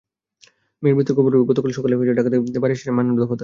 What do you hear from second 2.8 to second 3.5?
Mannan দফাদার।